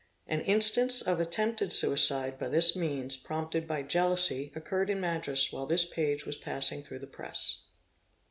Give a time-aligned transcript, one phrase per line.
[0.25, 5.67] An instance of attempted suicide by this means, prompted by jealousy, occurred in Madras while
[5.67, 7.59] this page was passing through the press.